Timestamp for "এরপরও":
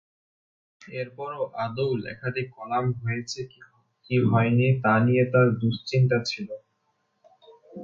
0.81-1.41